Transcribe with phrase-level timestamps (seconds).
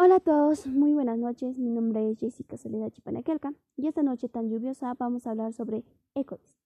[0.00, 1.58] Hola a todos, muy buenas noches.
[1.58, 5.82] Mi nombre es Jessica Soledad Chipanaquelca y esta noche tan lluviosa vamos a hablar sobre
[6.14, 6.56] ecois.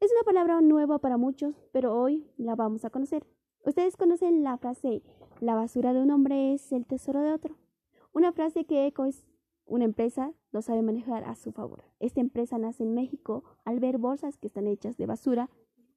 [0.00, 3.24] Es una palabra nueva para muchos, pero hoy la vamos a conocer.
[3.64, 5.04] Ustedes conocen la frase
[5.38, 7.56] la basura de un hombre es el tesoro de otro.
[8.12, 9.24] Una frase que Ecois,
[9.64, 11.84] una empresa, lo sabe manejar a su favor.
[12.00, 15.50] Esta empresa nace en México al ver bolsas que están hechas de basura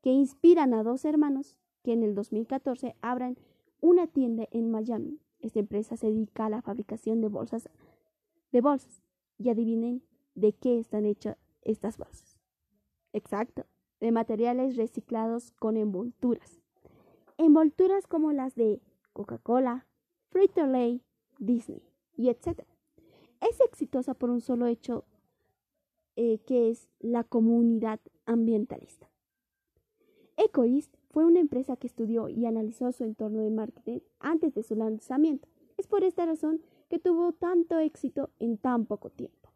[0.00, 3.36] que inspiran a dos hermanos que en el 2014 abran
[3.80, 7.68] una tienda en Miami esta empresa se dedica a la fabricación de bolsas
[8.52, 9.02] de bolsas.
[9.38, 10.02] Y adivinen
[10.34, 12.38] de qué están hechas estas bolsas.
[13.12, 13.66] Exacto,
[14.00, 16.60] de materiales reciclados con envolturas.
[17.38, 18.80] Envolturas como las de
[19.12, 19.86] Coca-Cola,
[20.30, 21.02] Frito-Lay,
[21.38, 21.82] Disney
[22.16, 22.64] y etc.
[23.40, 25.04] Es exitosa por un solo hecho
[26.14, 29.10] eh, que es la comunidad ambientalista.
[30.36, 34.74] Ecoist fue una empresa que estudió y analizó su entorno de marketing antes de su
[34.74, 35.48] lanzamiento.
[35.76, 39.50] Es por esta razón que tuvo tanto éxito en tan poco tiempo.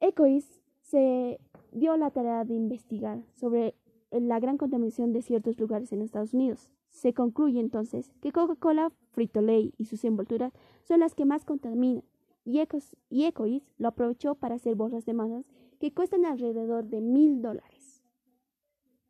[0.00, 1.38] Ecois se
[1.72, 3.74] dio la tarea de investigar sobre
[4.10, 6.70] la gran contaminación de ciertos lugares en Estados Unidos.
[6.90, 12.04] Se concluye entonces que Coca-Cola, Frito-Lay y sus envolturas son las que más contaminan
[12.44, 15.46] y, Ecois lo aprovechó para hacer bolsas de masas
[15.80, 17.73] que cuestan alrededor de mil dólares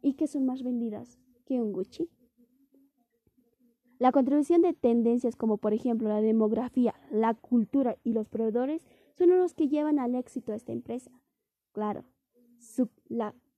[0.05, 2.11] y que son más vendidas que un Gucci.
[3.99, 9.31] La contribución de tendencias como por ejemplo la demografía, la cultura y los proveedores son
[9.31, 11.11] los que llevan al éxito a esta empresa.
[11.73, 12.05] Claro,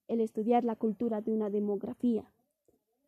[0.07, 2.33] el estudiar la cultura de una demografía,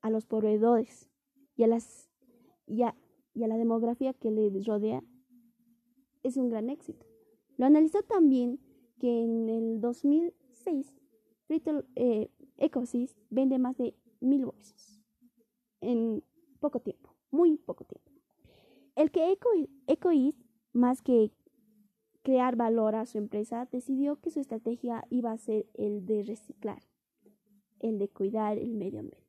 [0.00, 1.08] a los proveedores
[1.56, 2.94] y a,
[3.34, 5.02] la demografía que le rodea
[6.24, 7.06] es un gran éxito.
[7.56, 8.58] Lo analizó también
[8.98, 10.94] que en el 2006
[11.94, 15.00] eh, Ecosis vende más de mil bolsas
[15.80, 16.22] en
[16.60, 18.10] poco tiempo, muy poco tiempo.
[18.96, 19.48] El que Eco,
[19.86, 20.34] Ecois,
[20.72, 21.30] más que
[22.22, 26.82] crear valor a su empresa, decidió que su estrategia iba a ser el de reciclar,
[27.78, 29.28] el de cuidar el medio ambiente.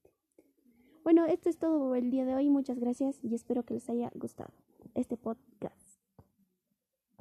[1.04, 2.50] Bueno, esto es todo el día de hoy.
[2.50, 4.54] Muchas gracias y espero que les haya gustado
[4.96, 5.89] este podcast.